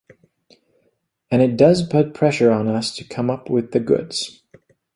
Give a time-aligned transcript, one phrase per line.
[1.29, 4.41] And it does put pressure on us to come up with the goods.